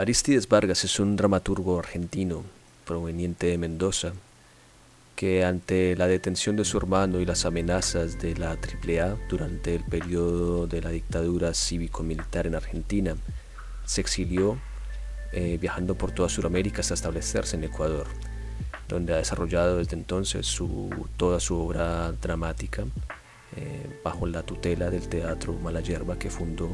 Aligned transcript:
Aristides 0.00 0.48
Vargas 0.48 0.82
es 0.84 0.98
un 0.98 1.14
dramaturgo 1.14 1.78
argentino 1.78 2.42
proveniente 2.86 3.48
de 3.48 3.58
Mendoza 3.58 4.14
que 5.14 5.44
ante 5.44 5.94
la 5.94 6.06
detención 6.06 6.56
de 6.56 6.64
su 6.64 6.78
hermano 6.78 7.20
y 7.20 7.26
las 7.26 7.44
amenazas 7.44 8.18
de 8.18 8.34
la 8.34 8.52
AAA 8.52 9.18
durante 9.28 9.74
el 9.74 9.84
periodo 9.84 10.66
de 10.66 10.80
la 10.80 10.88
dictadura 10.88 11.52
cívico-militar 11.52 12.46
en 12.46 12.54
Argentina, 12.54 13.14
se 13.84 14.00
exilió 14.00 14.58
eh, 15.34 15.58
viajando 15.60 15.94
por 15.96 16.12
toda 16.12 16.30
Sudamérica 16.30 16.80
hasta 16.80 16.94
establecerse 16.94 17.56
en 17.56 17.64
Ecuador, 17.64 18.06
donde 18.88 19.12
ha 19.12 19.18
desarrollado 19.18 19.76
desde 19.76 19.96
entonces 19.96 20.46
su, 20.46 20.88
toda 21.18 21.40
su 21.40 21.58
obra 21.58 22.10
dramática 22.12 22.84
eh, 23.54 24.00
bajo 24.02 24.26
la 24.26 24.44
tutela 24.44 24.88
del 24.88 25.06
Teatro 25.10 25.52
Malayerba 25.62 26.18
que 26.18 26.30
fundó 26.30 26.70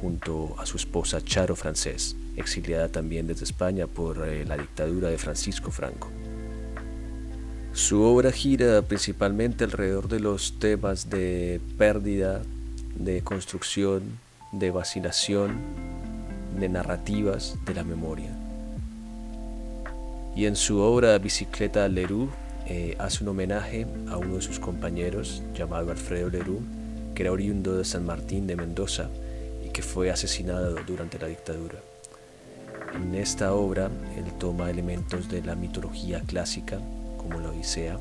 junto 0.00 0.54
a 0.58 0.66
su 0.66 0.76
esposa 0.76 1.22
Charo 1.22 1.56
Francés, 1.56 2.16
exiliada 2.36 2.88
también 2.88 3.26
desde 3.26 3.44
España 3.44 3.86
por 3.86 4.26
eh, 4.26 4.44
la 4.44 4.56
dictadura 4.56 5.08
de 5.08 5.18
Francisco 5.18 5.70
Franco. 5.70 6.10
Su 7.72 8.02
obra 8.02 8.32
gira 8.32 8.80
principalmente 8.82 9.64
alrededor 9.64 10.08
de 10.08 10.20
los 10.20 10.58
temas 10.58 11.10
de 11.10 11.60
pérdida, 11.76 12.42
de 12.94 13.20
construcción, 13.22 14.18
de 14.52 14.70
vacilación, 14.70 15.56
de 16.58 16.68
narrativas 16.68 17.56
de 17.66 17.74
la 17.74 17.84
memoria. 17.84 18.30
Y 20.34 20.46
en 20.46 20.56
su 20.56 20.78
obra 20.78 21.18
Bicicleta 21.18 21.86
Leroux 21.88 22.30
eh, 22.66 22.96
hace 22.98 23.22
un 23.24 23.28
homenaje 23.28 23.86
a 24.08 24.16
uno 24.16 24.36
de 24.36 24.42
sus 24.42 24.58
compañeros 24.58 25.42
llamado 25.54 25.90
Alfredo 25.90 26.30
Leroux, 26.30 26.62
que 27.14 27.22
era 27.22 27.32
oriundo 27.32 27.76
de 27.76 27.84
San 27.84 28.04
Martín 28.04 28.46
de 28.46 28.56
Mendoza, 28.56 29.08
que 29.76 29.82
fue 29.82 30.10
asesinado 30.10 30.74
durante 30.86 31.18
la 31.18 31.26
dictadura. 31.26 31.78
En 32.94 33.14
esta 33.14 33.52
obra 33.52 33.90
él 34.16 34.24
toma 34.38 34.70
elementos 34.70 35.28
de 35.28 35.42
la 35.42 35.54
mitología 35.54 36.22
clásica, 36.22 36.78
como 37.18 37.40
la 37.40 37.50
Odisea, 37.50 37.98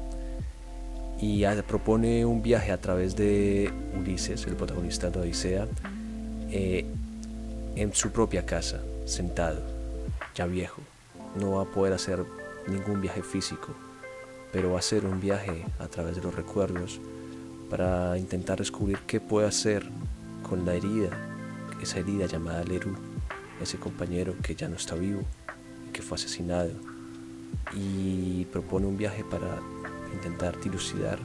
y 1.19 1.43
propone 1.67 2.25
un 2.25 2.41
viaje 2.41 2.71
a 2.71 2.79
través 2.79 3.17
de 3.17 3.73
Ulises, 3.93 4.47
el 4.47 4.55
protagonista 4.55 5.09
de 5.09 5.19
Odisea, 5.19 5.67
eh, 6.49 6.85
en 7.75 7.93
su 7.93 8.09
propia 8.11 8.45
casa, 8.45 8.79
sentado, 9.03 9.61
ya 10.33 10.45
viejo. 10.45 10.81
No 11.37 11.55
va 11.57 11.63
a 11.63 11.65
poder 11.65 11.91
hacer 11.91 12.23
ningún 12.69 13.01
viaje 13.01 13.21
físico, 13.21 13.75
pero 14.53 14.69
va 14.69 14.77
a 14.77 14.79
hacer 14.79 15.05
un 15.05 15.19
viaje 15.19 15.65
a 15.79 15.87
través 15.89 16.15
de 16.15 16.21
los 16.21 16.33
recuerdos 16.33 17.01
para 17.69 18.17
intentar 18.17 18.59
descubrir 18.59 18.99
qué 18.99 19.19
puede 19.19 19.49
hacer 19.49 19.83
con 20.41 20.65
la 20.65 20.75
herida 20.75 21.34
esa 21.81 21.99
herida 21.99 22.25
llamada 22.25 22.63
Leru, 22.63 22.95
ese 23.61 23.77
compañero 23.77 24.35
que 24.41 24.55
ya 24.55 24.67
no 24.67 24.75
está 24.75 24.95
vivo, 24.95 25.21
que 25.93 26.01
fue 26.01 26.15
asesinado, 26.15 26.71
y 27.73 28.45
propone 28.45 28.85
un 28.85 28.97
viaje 28.97 29.23
para 29.23 29.59
intentar 30.13 30.59
dilucidar 30.61 31.19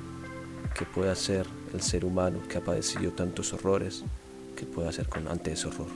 qué 0.78 0.84
puede 0.84 1.10
hacer 1.10 1.46
el 1.74 1.82
ser 1.82 2.04
humano 2.04 2.40
que 2.48 2.58
ha 2.58 2.64
padecido 2.64 3.12
tantos 3.12 3.52
horrores, 3.52 4.04
qué 4.56 4.66
puede 4.66 4.88
hacer 4.88 5.08
con 5.08 5.28
ante 5.28 5.52
ese 5.52 5.68
horror. 5.68 5.88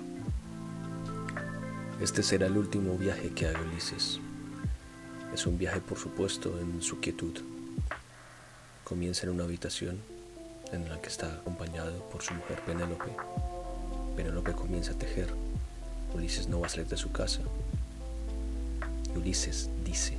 Este 2.00 2.22
será 2.22 2.46
el 2.46 2.56
último 2.56 2.96
viaje 2.98 3.30
que 3.30 3.46
haga 3.46 3.60
Ulises. 3.62 4.20
Es 5.32 5.46
un 5.46 5.58
viaje, 5.58 5.80
por 5.80 5.98
supuesto, 5.98 6.58
en 6.60 6.82
su 6.82 7.00
quietud. 7.00 7.38
Comienza 8.84 9.26
en 9.26 9.32
una 9.32 9.44
habitación 9.44 9.98
en 10.72 10.88
la 10.88 11.00
que 11.00 11.08
está 11.08 11.26
acompañado 11.34 11.98
por 12.10 12.22
su 12.22 12.34
mujer 12.34 12.60
Penélope 12.66 13.10
Penélope 14.16 14.52
comienza 14.52 14.92
a 14.92 14.98
tejer. 14.98 15.28
Ulises 16.14 16.46
no 16.46 16.60
va 16.60 16.66
a 16.66 16.70
salir 16.70 16.86
de 16.86 16.96
su 16.96 17.10
casa. 17.10 17.40
Y 19.12 19.18
Ulises 19.18 19.68
dice, 19.84 20.16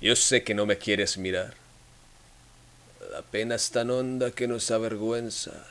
Yo 0.00 0.16
sé 0.16 0.42
que 0.42 0.54
no 0.54 0.66
me 0.66 0.78
quieres 0.78 1.18
mirar. 1.18 1.54
La 3.12 3.22
pena 3.22 3.54
es 3.54 3.70
tan 3.70 3.90
honda 3.90 4.30
que 4.30 4.48
nos 4.48 4.70
avergüenza. 4.70 5.66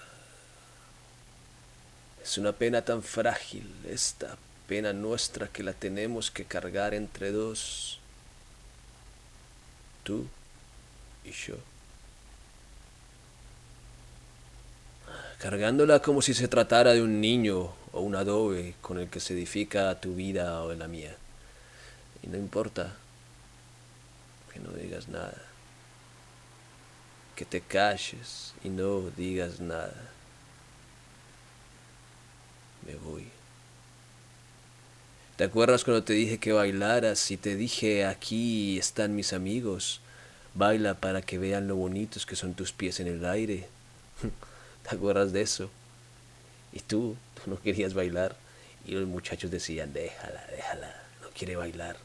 Es 2.23 2.37
una 2.37 2.51
pena 2.51 2.83
tan 2.83 3.01
frágil, 3.01 3.73
esta 3.87 4.37
pena 4.67 4.93
nuestra 4.93 5.47
que 5.47 5.63
la 5.63 5.73
tenemos 5.73 6.29
que 6.29 6.45
cargar 6.45 6.93
entre 6.93 7.31
dos. 7.31 7.99
Tú 10.03 10.27
y 11.25 11.31
yo. 11.31 11.55
Cargándola 15.39 16.01
como 16.01 16.21
si 16.21 16.33
se 16.33 16.47
tratara 16.47 16.93
de 16.93 17.01
un 17.01 17.21
niño 17.21 17.71
o 17.93 18.01
un 18.01 18.15
adobe 18.15 18.75
con 18.81 18.99
el 18.99 19.09
que 19.09 19.21
se 19.21 19.33
edifica 19.33 19.99
tu 19.99 20.13
vida 20.13 20.61
o 20.63 20.73
la 20.73 20.87
mía. 20.87 21.15
Y 22.21 22.27
no 22.27 22.37
importa 22.37 22.93
que 24.53 24.59
no 24.59 24.71
digas 24.71 25.07
nada, 25.07 25.41
que 27.35 27.45
te 27.45 27.61
calles 27.61 28.53
y 28.63 28.69
no 28.69 29.09
digas 29.15 29.61
nada. 29.61 30.11
Me 32.85 32.95
voy. 32.95 33.29
¿Te 35.37 35.45
acuerdas 35.45 35.85
cuando 35.85 36.03
te 36.03 36.11
dije 36.11 36.37
que 36.37 36.51
bailaras 36.51 37.31
y 37.31 37.37
te 37.37 37.55
dije 37.55 38.05
aquí 38.05 38.77
están 38.77 39.15
mis 39.15 39.31
amigos? 39.31 40.01
Baila 40.53 40.95
para 40.95 41.21
que 41.21 41.37
vean 41.37 41.69
lo 41.69 41.77
bonitos 41.77 42.25
que 42.25 42.35
son 42.35 42.55
tus 42.55 42.73
pies 42.73 42.99
en 42.99 43.07
el 43.07 43.23
aire. 43.23 43.69
¿Te 44.89 44.95
acuerdas 44.95 45.31
de 45.31 45.41
eso? 45.41 45.69
Y 46.73 46.79
tú, 46.79 47.15
tú 47.35 47.49
no 47.49 47.61
querías 47.61 47.93
bailar. 47.93 48.35
Y 48.85 48.93
los 48.93 49.07
muchachos 49.07 49.51
decían, 49.51 49.93
déjala, 49.93 50.43
déjala, 50.47 51.03
no 51.21 51.29
quiere 51.29 51.55
bailar. 51.55 51.97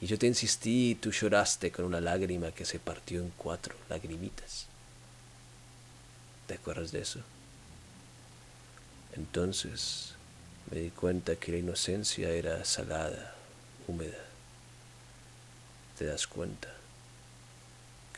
Y 0.00 0.06
yo 0.06 0.18
te 0.18 0.26
insistí 0.26 0.90
y 0.90 0.94
tú 0.96 1.12
lloraste 1.12 1.70
con 1.70 1.84
una 1.84 2.00
lágrima 2.00 2.50
que 2.50 2.64
se 2.64 2.80
partió 2.80 3.20
en 3.20 3.30
cuatro 3.36 3.76
lagrimitas. 3.88 4.66
¿Te 6.48 6.54
acuerdas 6.54 6.90
de 6.90 7.02
eso? 7.02 7.20
Entonces 9.14 10.14
me 10.70 10.80
di 10.80 10.90
cuenta 10.90 11.36
que 11.36 11.52
la 11.52 11.58
inocencia 11.58 12.30
era 12.30 12.64
salada, 12.64 13.34
húmeda. 13.86 14.18
¿Te 15.96 16.06
das 16.06 16.26
cuenta? 16.26 16.79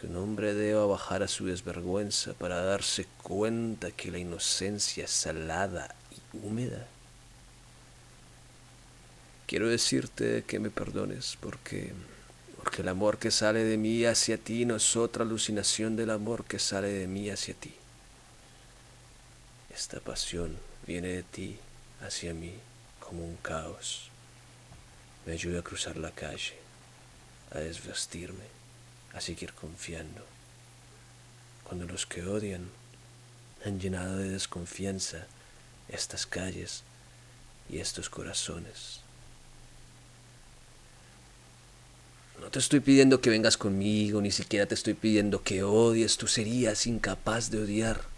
Un 0.07 0.17
hombre 0.17 0.55
deba 0.55 0.85
bajar 0.87 1.23
a 1.23 1.29
su 1.29 1.47
desvergüenza 1.47 2.35
para 2.35 2.63
darse 2.63 3.07
cuenta 3.23 3.91
que 3.93 4.11
la 4.11 4.19
inocencia 4.19 5.05
es 5.05 5.11
salada 5.11 5.95
y 6.11 6.37
húmeda. 6.39 6.87
Quiero 9.47 9.69
decirte 9.69 10.45
que 10.47 10.59
me 10.59 10.71
perdones 10.71 11.37
porque, 11.41 11.93
porque 12.57 12.83
el 12.83 12.89
amor 12.89 13.19
que 13.19 13.31
sale 13.31 13.65
de 13.65 13.77
mí 13.77 14.05
hacia 14.05 14.39
ti 14.39 14.65
no 14.65 14.77
es 14.77 14.97
otra 14.97 15.25
alucinación 15.25 15.95
del 15.95 16.11
amor 16.11 16.45
que 16.45 16.59
sale 16.59 16.89
de 16.89 17.07
mí 17.07 17.31
hacia 17.31 17.55
ti. 17.55 17.75
Esta 19.73 20.01
pasión 20.01 20.57
viene 20.87 21.09
de 21.09 21.23
ti 21.23 21.59
hacia 22.05 22.35
mí 22.35 22.55
como 22.99 23.25
un 23.25 23.37
caos. 23.37 24.09
Me 25.27 25.35
ayuda 25.35 25.61
a 25.61 25.63
cruzar 25.63 25.97
la 25.97 26.11
calle, 26.11 26.55
a 27.53 27.59
desvestirme 27.59 28.62
a 29.15 29.21
seguir 29.21 29.53
confiando. 29.53 30.25
Cuando 31.65 31.87
los 31.87 32.07
que 32.07 32.25
odian 32.25 32.71
han 33.65 33.81
llenado 33.81 34.17
de 34.17 34.31
desconfianza 34.31 35.27
estas 35.89 36.27
calles 36.27 36.83
y 37.69 37.79
estos 37.79 38.11
corazones. 38.11 39.01
No 42.41 42.51
te 42.51 42.59
estoy 42.59 42.81
pidiendo 42.81 43.21
que 43.21 43.31
vengas 43.31 43.57
conmigo, 43.57 44.21
ni 44.21 44.33
siquiera 44.33 44.67
te 44.67 44.75
estoy 44.75 44.95
pidiendo 44.95 45.43
que 45.43 45.63
odies, 45.63 46.17
tú 46.17 46.27
serías 46.27 46.87
incapaz 46.87 47.51
de 47.51 47.63
odiar. 47.63 48.12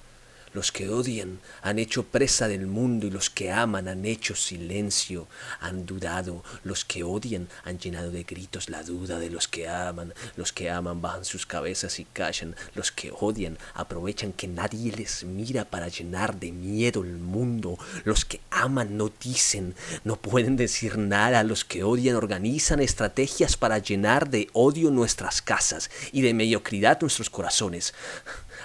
Los 0.55 0.71
que 0.71 0.89
odian 0.89 1.41
han 1.63 1.81
hecho 1.81 2.05
presa 2.05 2.47
del 2.47 2.69
mundo 2.69 3.09
y 3.09 3.11
los 3.11 3.29
que 3.29 3.51
aman 3.51 3.89
han 3.89 4.05
hecho 4.05 4.37
silencio, 4.37 5.27
han 5.59 5.85
dudado. 5.85 6.45
Los 6.63 6.85
que 6.85 7.03
odian 7.03 7.49
han 7.65 7.81
llenado 7.81 8.13
de 8.13 8.23
gritos 8.23 8.69
la 8.69 8.85
duda 8.85 9.19
de 9.19 9.31
los 9.31 9.49
que 9.49 9.69
aman. 9.69 10.15
Los 10.37 10.53
que 10.53 10.71
aman 10.71 11.03
bajan 11.03 11.25
sus 11.25 11.45
cabezas 11.45 11.99
y 11.99 12.05
callan. 12.05 12.55
Los 12.77 12.93
que 12.93 13.11
odian 13.11 13.59
aprovechan 13.75 14.33
que 14.33 14.47
nadie 14.47 14.93
les 14.93 15.25
mira 15.25 15.65
para 15.65 15.89
llenar 15.89 16.39
de 16.39 16.53
miedo 16.53 17.03
el 17.03 17.19
mundo. 17.19 17.77
Los 18.05 18.25
que 18.25 18.41
aman 18.51 18.97
no 18.97 19.11
dicen, 19.21 19.75
no 20.05 20.15
pueden 20.15 20.55
decir 20.55 20.99
nada. 20.99 21.43
Los 21.43 21.65
que 21.65 21.83
odian 21.83 22.15
organizan 22.15 22.79
estrategias 22.79 23.57
para 23.57 23.79
llenar 23.79 24.31
de 24.31 24.49
odio 24.53 24.93
nuestras 24.93 25.43
casas 25.43 25.91
y 26.13 26.23
de 26.23 26.33
mediocridad 26.33 27.01
nuestros 27.01 27.29
corazones. 27.29 27.93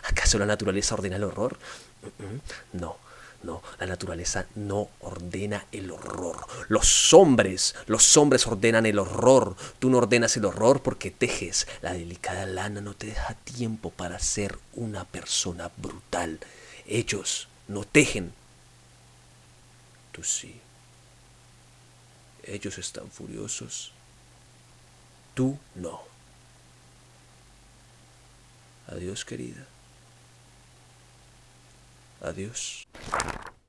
¿Acaso 0.03 0.37
la 0.37 0.45
naturaleza 0.45 0.95
ordena 0.95 1.15
el 1.17 1.23
horror? 1.23 1.57
No, 2.73 2.97
no, 3.41 3.61
la 3.79 3.85
naturaleza 3.85 4.47
no 4.55 4.89
ordena 4.99 5.65
el 5.71 5.91
horror. 5.91 6.45
Los 6.67 7.13
hombres, 7.13 7.75
los 7.87 8.17
hombres 8.17 8.45
ordenan 8.47 8.85
el 8.85 8.99
horror. 8.99 9.55
Tú 9.79 9.89
no 9.89 9.99
ordenas 9.99 10.35
el 10.35 10.45
horror 10.45 10.81
porque 10.81 11.09
tejes. 11.09 11.67
La 11.81 11.93
delicada 11.93 12.45
lana 12.45 12.81
no 12.81 12.93
te 12.93 13.07
deja 13.07 13.35
tiempo 13.35 13.91
para 13.91 14.19
ser 14.19 14.59
una 14.73 15.05
persona 15.05 15.71
brutal. 15.77 16.39
Ellos 16.85 17.47
no 17.67 17.85
tejen. 17.85 18.33
Tú 20.11 20.23
sí. 20.23 20.59
Ellos 22.43 22.77
están 22.77 23.09
furiosos. 23.09 23.93
Tú 25.33 25.57
no. 25.75 26.01
Adiós, 28.87 29.23
querida. 29.23 29.65
Adiós. 32.21 32.87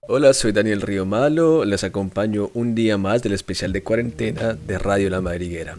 Hola, 0.03 0.35
soy 0.35 0.51
Daniel 0.51 0.83
Río 0.83 1.07
Malo. 1.07 1.65
Les 1.65 1.85
acompaño 1.85 2.51
un 2.55 2.75
día 2.75 2.99
más 2.99 3.23
del 3.23 3.33
especial 3.33 3.73
de 3.73 3.83
cuarentena 3.85 4.55
de 4.55 4.79
Radio 4.79 5.09
La 5.09 5.21
Madriguera. 5.21 5.79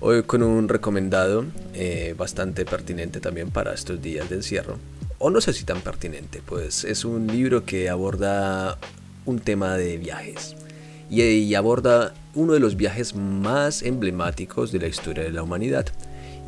Hoy 0.00 0.24
con 0.24 0.42
un 0.42 0.68
recomendado 0.68 1.44
eh, 1.74 2.14
bastante 2.18 2.64
pertinente 2.64 3.20
también 3.20 3.50
para 3.50 3.72
estos 3.72 4.02
días 4.02 4.28
de 4.28 4.36
encierro. 4.36 4.78
O 5.18 5.30
no 5.30 5.40
sé 5.40 5.52
si 5.52 5.64
tan 5.64 5.80
pertinente, 5.80 6.42
pues 6.44 6.84
es 6.84 7.04
un 7.04 7.28
libro 7.28 7.64
que 7.64 7.88
aborda 7.88 8.78
un 9.24 9.38
tema 9.38 9.76
de 9.76 9.96
viajes. 9.98 10.56
y 11.10 11.54
aborda 11.54 12.14
uno 12.34 12.52
de 12.52 12.60
los 12.60 12.76
viajes 12.76 13.14
más 13.14 13.82
emblemáticos 13.82 14.72
de 14.72 14.80
la 14.80 14.88
historia 14.88 15.24
de 15.24 15.30
la 15.30 15.42
humanidad. 15.42 15.86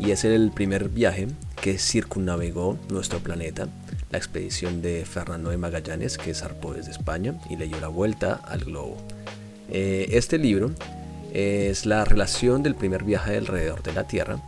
Y 0.01 0.13
es 0.13 0.25
el 0.25 0.51
primer 0.51 0.89
viaje 0.89 1.29
que 1.61 1.77
circunnavegó 1.77 2.79
nuestro 2.89 3.19
planeta, 3.19 3.69
la 4.11 4.17
expedición 4.17 4.81
de 4.81 5.05
Fernando 5.05 5.51
de 5.51 5.59
Magallanes, 5.59 6.17
que 6.17 6.33
zarpó 6.33 6.73
desde 6.73 6.91
España 6.91 7.35
y 7.51 7.57
le 7.57 7.69
dio 7.69 7.79
la 7.81 7.89
vuelta 7.89 8.41
al 8.47 8.65
globo. 8.65 8.97
Eh, 9.71 10.09
este 10.13 10.39
libro 10.39 10.71
es 11.35 11.85
la 11.85 12.07
relación 12.07 12.63
del 12.63 12.75
primer 12.75 13.05
viaje 13.05 13.37
alrededor 13.37 13.83
de 13.83 13.93
la 13.93 14.07
Tierra 14.07 14.41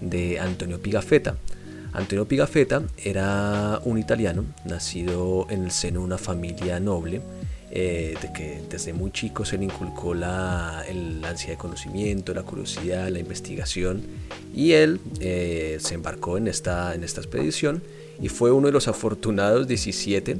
de 0.00 0.40
Antonio 0.40 0.80
Pigafetta. 0.80 1.36
Antonio 1.92 2.26
Pigafetta 2.26 2.82
era 2.96 3.80
un 3.84 3.98
italiano 3.98 4.46
nacido 4.64 5.46
en 5.50 5.64
el 5.64 5.70
seno 5.70 6.00
de 6.00 6.06
una 6.06 6.18
familia 6.18 6.80
noble 6.80 7.20
eh, 7.76 8.14
de 8.22 8.32
que 8.32 8.62
desde 8.70 8.92
muy 8.92 9.10
chico 9.10 9.44
se 9.44 9.58
le 9.58 9.64
inculcó 9.64 10.14
la, 10.14 10.84
ansia 11.24 11.50
de 11.50 11.56
conocimiento, 11.56 12.32
la 12.32 12.44
curiosidad, 12.44 13.08
la 13.08 13.18
investigación 13.18 14.00
y 14.54 14.74
él 14.74 15.00
eh, 15.18 15.78
se 15.80 15.94
embarcó 15.94 16.38
en 16.38 16.46
esta, 16.46 16.94
en 16.94 17.02
esta 17.02 17.20
expedición 17.20 17.82
y 18.22 18.28
fue 18.28 18.52
uno 18.52 18.68
de 18.68 18.72
los 18.72 18.86
afortunados 18.86 19.66
17 19.66 20.36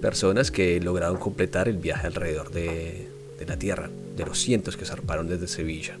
personas 0.00 0.50
que 0.50 0.80
lograron 0.80 1.18
completar 1.18 1.68
el 1.68 1.76
viaje 1.76 2.06
alrededor 2.06 2.50
de, 2.52 3.06
de 3.38 3.44
la 3.44 3.58
Tierra, 3.58 3.90
de 4.16 4.24
los 4.24 4.38
cientos 4.38 4.78
que 4.78 4.86
zarparon 4.86 5.28
desde 5.28 5.46
Sevilla. 5.46 5.98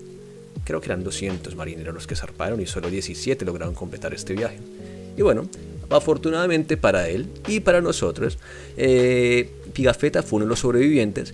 Creo 0.64 0.80
que 0.80 0.86
eran 0.86 1.04
200 1.04 1.54
marineros 1.54 1.92
los 1.92 2.06
que 2.06 2.16
zarparon 2.16 2.62
y 2.62 2.66
solo 2.66 2.88
17 2.88 3.44
lograron 3.44 3.74
completar 3.74 4.14
este 4.14 4.32
viaje. 4.32 4.56
Y 5.18 5.20
bueno, 5.20 5.50
Afortunadamente 5.90 6.76
para 6.76 7.08
él 7.08 7.28
y 7.46 7.60
para 7.60 7.80
nosotros, 7.80 8.38
eh, 8.76 9.48
Pigafetta 9.78 10.24
fue 10.24 10.38
uno 10.38 10.46
de 10.46 10.48
los 10.48 10.58
sobrevivientes 10.58 11.32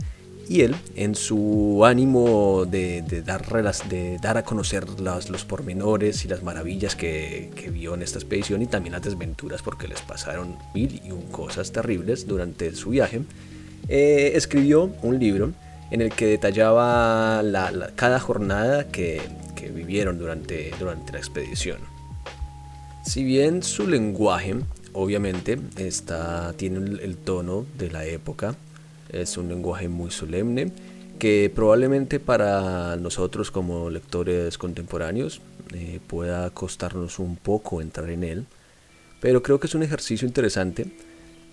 y 0.50 0.61
él, 0.61 0.76
en 0.96 1.14
su 1.14 1.82
ánimo 1.87 2.67
de, 2.67 3.00
dar, 3.25 3.43
de 3.88 4.19
dar, 4.20 4.37
a 4.37 4.43
conocer 4.43 4.85
los, 5.00 5.44
pormenores 5.46 6.26
y 6.26 6.29
las 6.29 6.43
maravillas 6.43 6.94
que, 6.94 7.50
vio 7.73 7.94
en 7.94 8.02
esta 8.02 8.19
expedición 8.19 8.61
y 8.61 8.67
también 8.67 8.93
las 8.93 9.00
desventuras 9.00 9.62
porque 9.62 9.88
les 9.88 10.02
pasaron 10.02 10.58
mil 10.75 11.00
y 11.02 11.11
un 11.11 11.23
cosas 11.31 11.73
terribles 11.73 12.26
durante 12.26 12.75
su 12.75 12.91
viaje, 12.91 13.23
eh, 13.88 14.32
escribió 14.35 14.93
un 15.00 15.19
libro 15.19 15.52
en 15.91 16.02
el 16.02 16.12
que 16.12 16.26
detallaba 16.26 17.43
cada 17.96 18.20
jornada 18.20 18.88
que, 18.88 19.23
que 19.56 19.70
vivieron 19.70 20.19
durante, 20.19 20.70
durante 20.79 21.14
la 21.14 21.19
expedición. 21.19 21.79
Si 23.06 23.25
bien 23.25 23.62
su 23.62 23.88
lenguaje, 23.88 24.56
obviamente, 24.94 25.58
está, 25.76 26.55
tiene 26.55 26.79
el, 27.02 27.17
tono 27.17 27.67
de 27.76 27.91
la 27.91 28.06
época, 28.06 28.56
es 29.11 29.37
un 29.37 29.49
lenguaje 29.49 29.88
muy 29.88 30.11
solemne, 30.11 30.73
que 31.19 31.52
probablemente 31.55 32.19
para 32.19 32.96
nosotros 32.96 33.50
como 33.50 33.91
lectores 33.91 34.56
contemporáneos 34.58 35.41
eh, 35.75 36.00
pueda 36.06 36.50
costarnos 36.50 37.19
un 37.19 37.37
poco 37.37 37.81
entrar 37.82 38.08
en 38.11 38.25
él, 38.25 38.46
pero 39.20 39.43
creo 39.43 39.61
que 39.61 39.67
es 39.67 39.75
un 39.75 39.82
ejercicio 39.82 40.26
interesante 40.26 40.87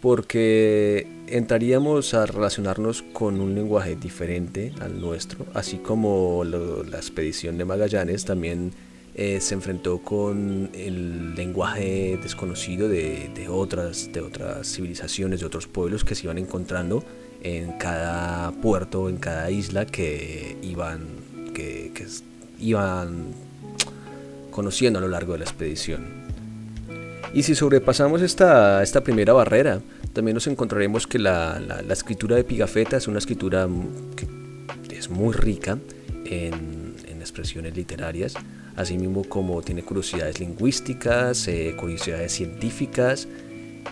porque 0.01 1.07
entraríamos 1.27 2.15
a 2.15 2.25
relacionarnos 2.25 3.03
con 3.13 3.39
un 3.39 3.53
lenguaje 3.53 3.95
diferente 3.95 4.73
al 4.81 4.99
nuestro, 4.99 5.45
así 5.53 5.77
como 5.77 6.43
la 6.43 6.97
expedición 6.97 7.57
de 7.57 7.65
Magallanes 7.65 8.25
también 8.25 8.71
eh, 9.23 9.39
se 9.39 9.53
enfrentó 9.53 9.99
con 9.99 10.71
el 10.73 11.35
lenguaje 11.35 12.17
desconocido 12.23 12.89
de, 12.89 13.29
otras, 13.51 14.11
de 14.11 14.19
otras 14.19 14.65
civilizaciones, 14.65 15.41
de 15.41 15.45
otros 15.45 15.67
pueblos 15.67 16.03
que 16.03 16.15
se 16.15 16.23
iban 16.23 16.39
encontrando 16.39 17.03
en 17.43 17.73
cada 17.73 18.51
puerto, 18.51 19.09
en 19.09 19.17
cada 19.17 19.51
isla 19.51 19.85
que 19.85 20.57
iban, 20.63 21.01
que, 21.53 21.93
iban 22.59 23.25
conociendo 24.49 24.97
a 24.97 25.03
lo 25.03 25.07
largo 25.07 25.33
de 25.33 25.39
la 25.39 25.45
expedición. 25.45 26.03
Y 27.31 27.43
si 27.43 27.53
sobrepasamos 27.53 28.23
esta, 28.23 28.81
esta 28.81 29.03
primera 29.03 29.33
barrera, 29.33 29.81
también 30.13 30.33
nos 30.33 30.47
encontraremos 30.47 31.05
que 31.05 31.19
la, 31.19 31.59
la, 31.59 31.93
escritura 31.93 32.37
de 32.37 32.43
Pigafetta 32.43 32.97
es 32.97 33.07
una 33.07 33.19
escritura 33.19 33.69
que 34.15 34.97
es 34.97 35.11
muy 35.11 35.35
rica 35.35 35.77
en, 36.25 36.95
en 37.07 37.19
expresiones 37.21 37.77
literarias, 37.77 38.33
asimismo 38.81 39.23
como 39.23 39.61
tiene 39.61 39.83
curiosidades 39.83 40.39
lingüísticas, 40.39 41.47
eh, 41.47 41.75
curiosidades 41.77 42.31
científicas 42.31 43.27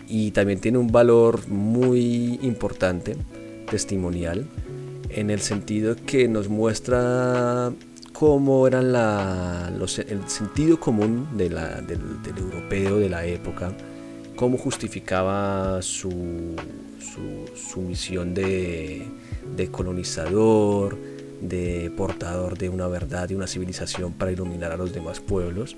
y 0.08 0.32
también 0.32 0.60
tiene 0.60 0.78
un 0.78 0.88
valor 0.88 1.48
muy 1.48 2.40
importante, 2.42 3.16
testimonial, 3.70 4.46
en 5.10 5.30
el 5.30 5.40
sentido 5.42 5.96
que 6.06 6.28
nos 6.28 6.50
muestra 6.50 7.72
cómo 8.14 8.68
eran 8.68 8.92
la, 8.92 9.72
el 9.72 10.30
sentido 10.30 10.80
común 10.80 11.28
del, 11.38 11.58
europeo 12.38 12.98
de 12.98 13.10
la 13.10 13.26
época, 13.26 13.72
cómo 14.36 14.58
justificaba 14.58 15.82
su, 15.82 16.56
su, 17.56 17.82
misión 17.82 18.34
de, 18.34 19.08
de 19.56 19.72
colonizador, 19.72 20.98
de 21.42 21.92
portador 21.96 22.58
de 22.58 22.70
una 22.70 22.88
verdad 22.88 23.30
y 23.30 23.36
una 23.36 23.48
civilización 23.48 24.14
para 24.14 24.32
iluminar 24.32 24.72
a 24.72 24.78
los 24.78 24.94
demás 24.94 25.20
pueblos. 25.20 25.76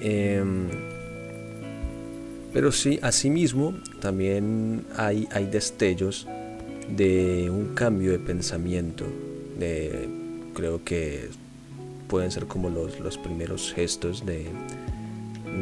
Em, 0.00 0.68
pero 2.52 2.72
sí, 2.72 2.98
asimismo, 3.02 3.74
también 4.00 4.84
hay, 4.96 5.28
hay 5.32 5.46
destellos 5.46 6.26
de 6.88 7.48
un 7.50 7.74
cambio 7.74 8.12
de 8.12 8.18
pensamiento. 8.18 9.04
De, 9.58 10.08
creo 10.54 10.82
que 10.82 11.28
pueden 12.08 12.30
ser 12.30 12.46
como 12.46 12.70
los, 12.70 12.98
los 12.98 13.18
primeros 13.18 13.72
gestos 13.72 14.26
de, 14.26 14.46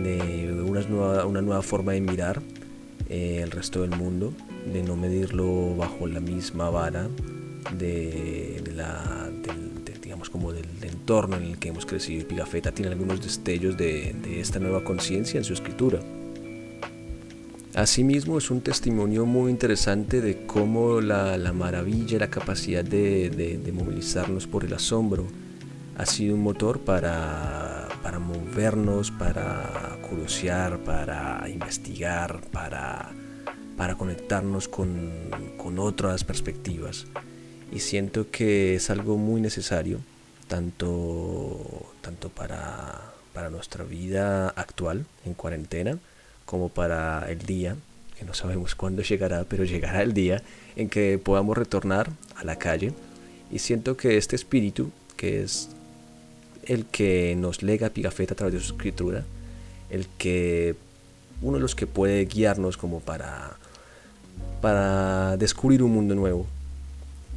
de 0.02 0.62
una, 0.62 0.80
nueva, 0.82 1.26
una 1.26 1.42
nueva 1.42 1.62
forma 1.62 1.92
de 1.92 2.00
mirar 2.00 2.40
eh, 3.10 3.40
el 3.42 3.50
resto 3.50 3.82
del 3.82 3.90
mundo, 3.90 4.32
de 4.72 4.82
no 4.82 4.96
medirlo 4.96 5.76
bajo 5.76 6.06
la 6.06 6.20
misma 6.20 6.70
vara 6.70 7.08
de, 7.72 8.62
la, 8.74 9.30
del, 9.30 10.00
digamos 10.00 10.30
como 10.30 10.52
del, 10.52 10.66
entorno 10.82 11.36
en 11.36 11.44
el 11.44 11.58
que 11.58 11.68
hemos 11.68 11.86
crecido. 11.86 12.22
Y 12.22 12.24
Pigafetta 12.24 12.72
tiene 12.72 12.92
algunos 12.92 13.20
destellos 13.22 13.76
de, 13.76 14.14
esta 14.40 14.58
nueva 14.58 14.84
conciencia 14.84 15.38
en 15.38 15.44
su 15.44 15.52
escritura. 15.52 16.00
Asimismo 17.74 18.38
es 18.38 18.50
un 18.50 18.60
testimonio 18.60 19.24
muy 19.24 19.50
interesante 19.50 20.20
de 20.20 20.46
cómo 20.46 21.00
la, 21.00 21.36
la 21.36 21.52
maravilla, 21.52 22.18
la 22.18 22.30
capacidad 22.30 22.84
de, 22.84 23.70
movilizarnos 23.72 24.46
por 24.46 24.64
el 24.64 24.74
asombro 24.74 25.26
ha 25.96 26.06
sido 26.06 26.34
un 26.34 26.42
motor 26.42 26.80
para, 26.80 27.88
para 28.02 28.18
movernos, 28.18 29.10
para 29.10 29.98
curiosear, 30.08 30.78
para 30.78 31.48
investigar, 31.48 32.40
para, 32.50 33.12
para 33.76 33.96
conectarnos 33.96 34.68
con, 34.68 35.10
con 35.56 35.78
otras 35.78 36.24
perspectivas 36.24 37.06
y 37.72 37.80
siento 37.80 38.30
que 38.30 38.74
es 38.74 38.90
algo 38.90 39.16
muy 39.16 39.40
necesario 39.40 39.98
tanto, 40.48 41.92
tanto 42.00 42.28
para, 42.28 43.12
para 43.34 43.50
nuestra 43.50 43.84
vida 43.84 44.48
actual 44.50 45.04
en 45.24 45.34
cuarentena 45.34 45.98
como 46.44 46.70
para 46.70 47.30
el 47.30 47.40
día, 47.40 47.76
que 48.18 48.24
no 48.24 48.32
sabemos 48.34 48.74
cuándo 48.74 49.02
llegará, 49.02 49.44
pero 49.44 49.64
llegará 49.64 50.02
el 50.02 50.14
día 50.14 50.42
en 50.76 50.88
que 50.88 51.18
podamos 51.18 51.56
retornar 51.56 52.10
a 52.36 52.44
la 52.44 52.56
calle. 52.56 52.92
Y 53.50 53.58
siento 53.58 53.96
que 53.96 54.16
este 54.16 54.34
espíritu, 54.34 54.90
que 55.16 55.42
es 55.42 55.68
el 56.64 56.86
que 56.86 57.34
nos 57.36 57.62
lega 57.62 57.90
Pigafetta 57.90 58.34
a 58.34 58.36
través 58.36 58.54
de 58.54 58.60
su 58.60 58.74
escritura, 58.74 59.24
el 59.90 60.06
que 60.18 60.74
uno 61.42 61.58
de 61.58 61.60
los 61.60 61.74
que 61.74 61.86
puede 61.86 62.24
guiarnos 62.24 62.76
como 62.76 63.00
para 63.00 63.56
para 64.60 65.36
descubrir 65.36 65.82
un 65.82 65.92
mundo 65.92 66.14
nuevo, 66.14 66.46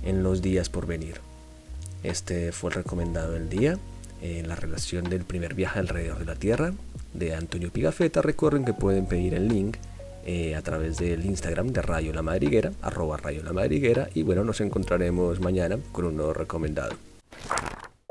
en 0.03 0.23
los 0.23 0.41
días 0.41 0.69
por 0.69 0.87
venir. 0.87 1.15
Este 2.03 2.51
fue 2.51 2.69
el 2.69 2.75
recomendado 2.75 3.33
del 3.33 3.49
día, 3.49 3.77
en 4.21 4.47
la 4.47 4.55
relación 4.55 5.09
del 5.09 5.23
primer 5.23 5.53
viaje 5.53 5.79
alrededor 5.79 6.19
de 6.19 6.25
la 6.25 6.35
Tierra 6.35 6.73
de 7.13 7.35
Antonio 7.35 7.71
Pigafetta. 7.71 8.21
Recuerden 8.21 8.65
que 8.65 8.73
pueden 8.73 9.05
pedir 9.05 9.33
el 9.33 9.47
link 9.47 9.77
eh, 10.25 10.55
a 10.55 10.61
través 10.61 10.97
del 10.97 11.25
Instagram 11.25 11.67
de 11.73 11.81
Rayo 11.81 12.13
La 12.13 12.21
Madriguera, 12.21 12.71
arroba 12.81 13.17
Rayo 13.17 13.43
La 13.43 13.53
Madriguera, 13.53 14.09
y 14.13 14.23
bueno, 14.23 14.43
nos 14.43 14.61
encontraremos 14.61 15.39
mañana 15.39 15.77
con 15.91 16.05
un 16.05 16.15
nuevo 16.15 16.33
recomendado. 16.33 16.91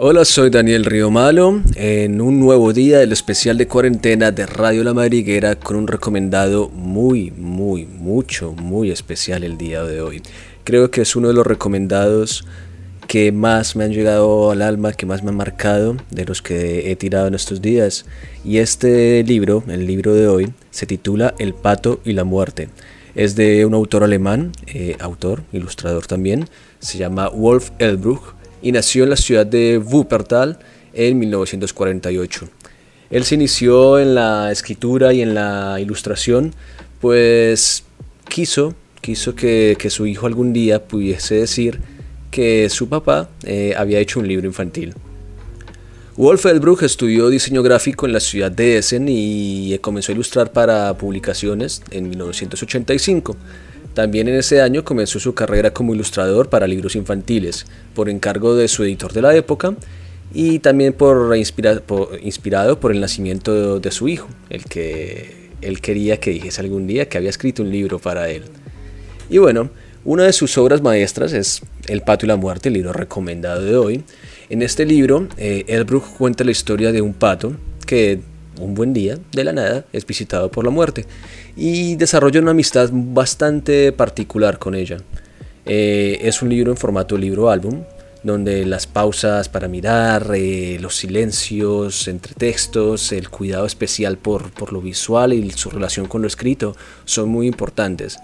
Hola, 0.02 0.24
soy 0.24 0.48
Daniel 0.48 0.86
Río 0.86 1.10
Malo 1.10 1.60
en 1.74 2.22
un 2.22 2.40
nuevo 2.40 2.72
día 2.72 3.00
del 3.00 3.12
especial 3.12 3.58
de 3.58 3.68
cuarentena 3.68 4.30
de 4.30 4.46
Radio 4.46 4.82
La 4.82 4.94
Madriguera 4.94 5.56
con 5.56 5.76
un 5.76 5.86
recomendado 5.86 6.70
muy, 6.70 7.30
muy, 7.30 7.84
mucho, 7.84 8.52
muy 8.52 8.90
especial 8.90 9.44
el 9.44 9.58
día 9.58 9.84
de 9.84 10.00
hoy. 10.00 10.22
Creo 10.64 10.90
que 10.90 11.02
es 11.02 11.16
uno 11.16 11.28
de 11.28 11.34
los 11.34 11.46
recomendados 11.46 12.44
que 13.10 13.32
más 13.32 13.74
me 13.74 13.82
han 13.82 13.92
llegado 13.92 14.52
al 14.52 14.62
alma, 14.62 14.92
que 14.92 15.04
más 15.04 15.24
me 15.24 15.30
han 15.30 15.36
marcado 15.36 15.96
de 16.10 16.24
los 16.24 16.42
que 16.42 16.92
he 16.92 16.96
tirado 16.96 17.26
en 17.26 17.34
estos 17.34 17.60
días. 17.60 18.04
Y 18.44 18.58
este 18.58 19.24
libro, 19.24 19.64
el 19.66 19.86
libro 19.86 20.14
de 20.14 20.28
hoy, 20.28 20.52
se 20.70 20.86
titula 20.86 21.34
El 21.38 21.54
pato 21.54 22.00
y 22.04 22.12
la 22.12 22.22
muerte. 22.22 22.68
Es 23.16 23.34
de 23.34 23.66
un 23.66 23.74
autor 23.74 24.04
alemán, 24.04 24.52
eh, 24.68 24.96
autor, 25.00 25.42
ilustrador 25.52 26.06
también, 26.06 26.48
se 26.78 26.98
llama 26.98 27.28
Wolf 27.28 27.70
Elbruch 27.80 28.34
y 28.62 28.70
nació 28.70 29.02
en 29.02 29.10
la 29.10 29.16
ciudad 29.16 29.44
de 29.44 29.78
Wuppertal 29.78 30.60
en 30.92 31.18
1948. 31.18 32.48
Él 33.10 33.24
se 33.24 33.34
inició 33.34 33.98
en 33.98 34.14
la 34.14 34.52
escritura 34.52 35.12
y 35.12 35.22
en 35.22 35.34
la 35.34 35.78
ilustración, 35.80 36.54
pues 37.00 37.82
quiso, 38.28 38.74
quiso 39.00 39.34
que, 39.34 39.76
su 39.90 40.06
hijo 40.06 40.26
algún 40.26 40.52
día 40.52 40.84
pudiese 40.84 41.36
decir 41.36 41.80
que 42.30 42.68
su 42.70 42.88
papá 42.88 43.28
eh, 43.44 43.74
había 43.76 43.98
hecho 43.98 44.20
un 44.20 44.28
libro 44.28 44.46
infantil. 44.46 44.94
Wolf 46.16 46.44
Elbruch 46.46 46.82
estudió 46.82 47.28
diseño 47.28 47.62
gráfico 47.62 48.04
en 48.06 48.12
la 48.12 48.20
ciudad 48.20 48.50
de 48.50 48.78
Essen 48.78 49.06
y 49.08 49.78
comenzó 49.78 50.12
a 50.12 50.14
ilustrar 50.14 50.52
para 50.52 50.92
publicaciones 50.98 51.82
en 51.90 52.10
1985. 52.10 53.36
También 53.94 54.28
en 54.28 54.34
ese 54.34 54.60
año 54.60 54.84
comenzó 54.84 55.18
su 55.18 55.34
carrera 55.34 55.72
como 55.72 55.94
ilustrador 55.94 56.48
para 56.48 56.66
libros 56.66 56.94
infantiles, 56.94 57.64
por 57.94 58.08
encargo 58.08 58.54
de 58.54 58.68
su 58.68 58.84
editor 58.84 59.12
de 59.12 59.22
la 59.22 59.34
época 59.34 59.74
y 60.32 60.60
también 60.60 60.92
por, 60.92 61.36
inspirado 61.36 62.80
por 62.80 62.92
el 62.92 63.00
nacimiento 63.00 63.80
de, 63.80 63.90
su 63.90 64.08
hijo, 64.08 64.28
el 64.48 64.64
que 64.64 65.50
él 65.60 65.80
quería 65.80 66.20
que 66.20 66.30
dijese 66.30 66.60
algún 66.60 66.86
día 66.86 67.08
que 67.08 67.18
había 67.18 67.30
escrito 67.30 67.62
un 67.62 67.70
libro 67.70 67.98
para 67.98 68.28
él. 68.28 68.44
Y 69.30 69.38
bueno, 69.38 69.70
una 70.04 70.24
de 70.24 70.32
sus 70.32 70.58
obras 70.58 70.82
maestras 70.82 71.32
es 71.32 71.62
El 71.86 72.02
Pato 72.02 72.26
y 72.26 72.28
la 72.28 72.36
Muerte, 72.36 72.68
el 72.68 72.74
libro 72.74 72.92
recomendado 72.92 73.62
de 73.62 73.76
hoy. 73.76 74.02
En 74.48 74.60
este 74.60 74.84
libro, 74.84 75.28
eh, 75.36 75.64
cuenta 76.18 76.42
la 76.42 76.50
historia 76.50 76.90
de 76.90 77.00
un 77.00 77.14
pato 77.14 77.52
que 77.86 78.20
un 78.60 78.74
buen 78.74 78.92
día, 78.92 79.18
de 79.30 79.44
la 79.44 79.52
nada, 79.52 79.84
es 79.92 80.04
visitado 80.04 80.50
por 80.50 80.64
la 80.64 80.70
muerte 80.70 81.06
y 81.56 81.94
desarrolla 81.94 82.40
una 82.40 82.50
amistad 82.50 82.90
bastante 82.92 83.92
particular 83.92 84.58
con 84.58 84.74
ella. 84.74 84.96
Eh, 85.64 86.18
es 86.22 86.42
un 86.42 86.48
libro 86.48 86.72
en 86.72 86.76
formato 86.76 87.16
libro-álbum, 87.16 87.84
donde 88.24 88.66
las 88.66 88.88
pausas 88.88 89.48
para 89.48 89.68
mirar, 89.68 90.32
eh, 90.34 90.78
los 90.80 90.96
silencios 90.96 92.08
entre 92.08 92.34
textos, 92.34 93.12
el 93.12 93.30
cuidado 93.30 93.64
especial 93.64 94.18
por, 94.18 94.50
por, 94.50 94.72
lo 94.72 94.80
visual 94.80 95.32
y 95.32 95.48
su 95.52 95.70
relación 95.70 96.06
con 96.06 96.22
lo 96.22 96.26
escrito 96.26 96.74
son 97.04 97.28
muy 97.28 97.46
importantes. 97.46 98.18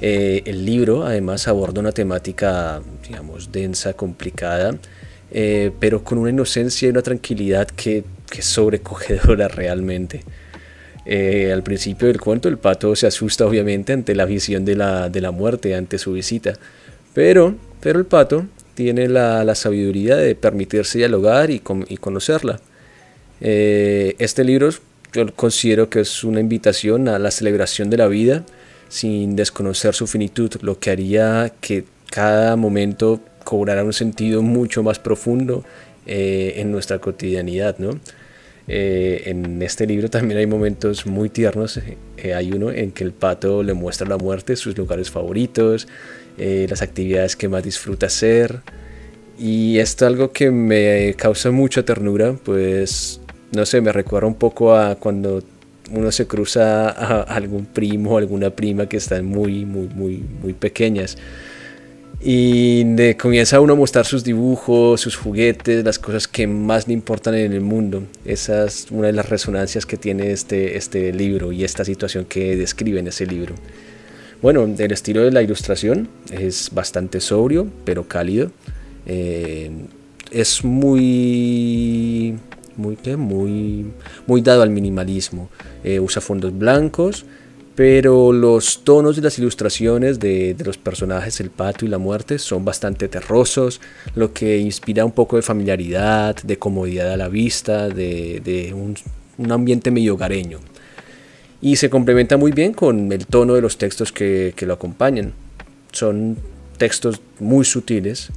Eh, 0.00 0.42
el 0.44 0.64
libro 0.64 1.04
además 1.04 1.48
aborda 1.48 1.80
una 1.80 1.92
temática, 1.92 2.82
digamos, 3.06 3.50
densa, 3.52 3.94
complicada, 3.94 4.76
pero 5.80 6.02
con 6.02 6.18
una 6.18 6.30
inocencia 6.30 6.86
y 6.86 6.90
una 6.90 7.02
tranquilidad 7.02 7.66
que 7.66 8.04
que 8.30 8.42
sobrecogedora 8.42 9.48
realmente. 9.48 10.22
Eh, 11.04 11.52
al 11.52 11.62
principio 11.62 12.08
del 12.08 12.20
cuento 12.20 12.48
el 12.48 12.58
pato 12.58 12.96
se 12.96 13.06
asusta 13.06 13.46
obviamente 13.46 13.92
ante 13.92 14.14
la 14.14 14.24
visión 14.24 14.64
de 14.64 14.74
la, 14.74 15.08
de 15.08 15.20
la 15.20 15.30
muerte, 15.30 15.74
ante 15.74 15.98
su 15.98 16.12
visita, 16.12 16.54
pero, 17.14 17.54
pero 17.80 17.98
el 17.98 18.06
pato 18.06 18.46
tiene 18.74 19.08
la, 19.08 19.44
la 19.44 19.54
sabiduría 19.54 20.16
de 20.16 20.34
permitirse 20.34 20.98
dialogar 20.98 21.50
y, 21.50 21.62
y 21.88 21.96
conocerla. 21.96 22.60
Eh, 23.40 24.16
este 24.18 24.42
libro 24.42 24.70
yo 25.12 25.32
considero 25.34 25.88
que 25.88 26.00
es 26.00 26.24
una 26.24 26.40
invitación 26.40 27.08
a 27.08 27.18
la 27.18 27.30
celebración 27.30 27.88
de 27.88 27.96
la 27.96 28.08
vida 28.08 28.44
sin 28.88 29.36
desconocer 29.36 29.94
su 29.94 30.06
finitud, 30.06 30.50
lo 30.62 30.78
que 30.78 30.90
haría 30.90 31.52
que 31.60 31.84
cada 32.10 32.56
momento 32.56 33.20
cobrara 33.44 33.84
un 33.84 33.92
sentido 33.92 34.42
mucho 34.42 34.82
más 34.82 34.98
profundo 34.98 35.64
eh, 36.06 36.54
en 36.56 36.70
nuestra 36.70 36.98
cotidianidad, 36.98 37.78
¿no? 37.78 37.98
Eh, 38.68 39.22
en 39.26 39.62
este 39.62 39.86
libro 39.86 40.10
también 40.10 40.38
hay 40.38 40.46
momentos 40.46 41.06
muy 41.06 41.28
tiernos. 41.28 41.80
Eh, 42.16 42.34
hay 42.34 42.52
uno 42.52 42.72
en 42.72 42.90
que 42.90 43.04
el 43.04 43.12
pato 43.12 43.62
le 43.62 43.74
muestra 43.74 44.08
la 44.08 44.18
muerte 44.18 44.56
sus 44.56 44.76
lugares 44.76 45.10
favoritos, 45.10 45.86
las 46.36 46.82
actividades 46.82 47.34
que 47.36 47.48
más 47.48 47.62
disfruta 47.62 48.06
hacer. 48.06 48.60
Y 49.38 49.78
esto 49.78 50.04
es 50.04 50.12
algo 50.12 50.32
que 50.32 50.50
me 50.50 51.14
causa 51.14 51.50
mucha 51.50 51.84
ternura, 51.84 52.34
pues 52.44 53.20
no 53.52 53.64
sé, 53.64 53.80
me 53.80 53.92
recuerda 53.92 54.26
un 54.26 54.34
poco 54.34 54.74
a 54.74 54.96
cuando 54.96 55.42
uno 55.90 56.10
se 56.12 56.26
cruza 56.26 56.90
a 56.90 57.22
algún 57.22 57.66
primo 57.66 58.12
o 58.12 58.18
alguna 58.18 58.50
prima 58.50 58.88
que 58.88 58.96
están 58.96 59.24
muy, 59.24 59.64
muy, 59.64 59.88
muy, 59.88 60.24
muy 60.42 60.52
pequeñas 60.52 61.16
y 62.20 62.82
de, 62.94 63.16
comienza 63.16 63.60
uno 63.60 63.74
a 63.74 63.76
mostrar 63.76 64.06
sus 64.06 64.24
dibujos, 64.24 65.00
sus 65.00 65.16
juguetes, 65.16 65.84
las 65.84 65.98
cosas 65.98 66.26
que 66.26 66.46
más 66.46 66.88
le 66.88 66.94
importan 66.94 67.34
en 67.34 67.52
el 67.52 67.60
mundo. 67.60 68.04
Esa 68.24 68.64
es 68.64 68.86
una 68.90 69.08
de 69.08 69.12
las 69.12 69.28
resonancias 69.28 69.84
que 69.84 69.96
tiene 69.96 70.32
este, 70.32 70.76
este 70.76 71.12
libro 71.12 71.52
y 71.52 71.64
esta 71.64 71.84
situación 71.84 72.24
que 72.24 72.56
describe 72.56 73.00
en 73.00 73.08
ese 73.08 73.26
libro. 73.26 73.54
Bueno, 74.40 74.64
el 74.78 74.92
estilo 74.92 75.22
de 75.22 75.30
la 75.30 75.42
ilustración 75.42 76.08
es 76.30 76.70
bastante 76.72 77.20
sobrio, 77.20 77.68
pero 77.84 78.08
cálido. 78.08 78.50
Eh, 79.06 79.70
es 80.30 80.64
muy, 80.64 82.34
muy, 82.76 82.98
muy, 83.16 83.86
muy 84.26 84.40
dado 84.42 84.62
al 84.62 84.70
minimalismo. 84.70 85.48
Eh, 85.84 86.00
usa 86.00 86.20
fondos 86.20 86.56
blancos 86.56 87.24
pero 87.76 88.32
los 88.32 88.84
tonos 88.84 89.16
de 89.16 89.22
las 89.22 89.38
ilustraciones 89.38 90.18
de, 90.18 90.56
los 90.64 90.78
personajes, 90.78 91.40
el 91.40 91.50
pato 91.50 91.84
y 91.84 91.88
la 91.88 91.98
muerte, 91.98 92.38
son 92.38 92.64
bastante 92.64 93.06
terrosos, 93.06 93.82
lo 94.14 94.32
que 94.32 94.56
inspira 94.56 95.04
un 95.04 95.12
poco 95.12 95.36
de 95.36 95.42
familiaridad, 95.42 96.34
de 96.42 96.58
comodidad 96.58 97.12
a 97.12 97.18
la 97.18 97.28
vista, 97.28 97.90
de, 97.90 98.74
un, 98.74 98.96
ambiente 99.52 99.90
medio 99.90 100.14
hogareño. 100.14 100.58
Y 101.60 101.76
se 101.76 101.90
complementa 101.90 102.38
muy 102.38 102.50
bien 102.50 102.72
con 102.72 103.12
el 103.12 103.26
tono 103.26 103.52
de 103.52 103.60
los 103.60 103.76
textos 103.76 104.10
que, 104.10 104.54
lo 104.62 104.72
acompañan. 104.72 105.34
Son 105.92 106.38
textos 106.78 107.20
muy 107.40 107.66
sutiles 107.66 108.30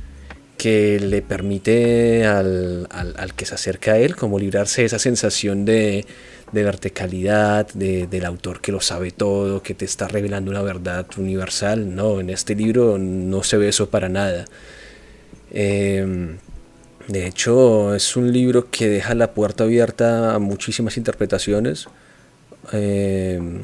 que 0.59 0.99
le 0.99 1.21
permite 1.21 2.25
al, 2.25 2.87
al 2.91 3.33
que 3.33 3.45
se 3.45 3.55
acerca 3.55 3.93
a 3.93 3.97
él 3.97 4.17
como 4.17 4.37
librarse 4.37 4.81
de 4.81 4.87
esa 4.87 4.99
sensación 4.99 5.63
de, 5.63 6.05
de 6.51 6.63
verticalidad, 6.63 7.67
de, 7.73 8.07
del 8.07 8.25
autor 8.25 8.61
que 8.61 8.71
lo 8.71 8.81
sabe 8.81 9.11
todo, 9.11 9.61
que 9.63 9.73
te 9.73 9.85
está 9.85 10.07
revelando 10.07 10.51
una 10.51 10.61
verdad 10.61 11.05
universal. 11.17 11.95
No, 11.95 12.19
en 12.19 12.29
este 12.29 12.55
libro 12.55 12.97
no 12.97 13.43
se 13.43 13.57
ve 13.57 13.69
eso 13.69 13.89
para 13.89 14.09
nada. 14.09 14.45
Em, 15.51 16.37
de 17.07 17.27
hecho, 17.27 17.95
es 17.95 18.15
un 18.15 18.31
libro 18.31 18.69
que 18.69 18.87
deja 18.89 19.15
la 19.15 19.33
puerta 19.33 19.63
abierta 19.63 20.35
a 20.35 20.39
muchísimas 20.39 20.97
interpretaciones, 20.97 21.87
em, 22.71 23.63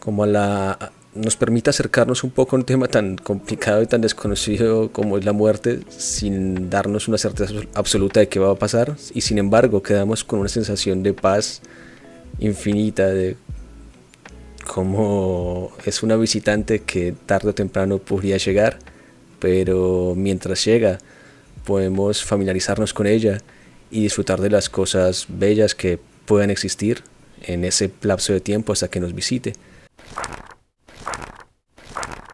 como 0.00 0.24
a 0.24 0.26
la, 0.26 0.92
nos 1.14 1.36
permite 1.36 1.70
acercarnos 1.70 2.22
un 2.22 2.30
poco 2.30 2.54
a 2.54 2.58
un 2.58 2.64
tema 2.64 2.86
tan 2.88 3.16
complicado 3.16 3.82
y 3.82 3.86
tan 3.86 4.00
desconocido 4.00 4.92
como 4.92 5.18
es 5.18 5.24
la 5.24 5.32
muerte, 5.32 5.80
sin 5.88 6.70
darnos 6.70 7.08
una 7.08 7.18
certeza 7.18 7.54
absoluta 7.74 8.20
de 8.20 8.28
qué 8.28 8.38
va 8.38 8.50
a 8.52 8.54
pasar, 8.54 8.96
y 9.14 9.22
sin 9.22 9.38
embargo 9.38 9.82
quedamos 9.82 10.24
con 10.24 10.40
una 10.40 10.48
sensación 10.48 11.02
de 11.02 11.14
paz 11.14 11.62
infinita 12.38 13.08
de 13.08 13.36
cómo 14.66 15.72
es 15.84 16.02
una 16.02 16.16
visitante 16.16 16.80
que 16.80 17.14
tarde 17.26 17.50
o 17.50 17.54
temprano 17.54 17.98
podría 17.98 18.36
llegar, 18.36 18.78
pero 19.40 20.14
mientras 20.16 20.64
llega 20.64 20.98
podemos 21.64 22.24
familiarizarnos 22.24 22.94
con 22.94 23.06
ella 23.06 23.38
y 23.90 24.02
disfrutar 24.02 24.40
de 24.40 24.50
las 24.50 24.68
cosas 24.68 25.26
bellas 25.28 25.74
que 25.74 25.98
puedan 26.26 26.50
existir 26.50 27.02
en 27.42 27.64
ese 27.64 27.90
lapso 28.02 28.32
de 28.32 28.40
tiempo 28.40 28.72
hasta 28.72 28.88
que 28.88 29.00
nos 29.00 29.14
visite. 29.14 29.54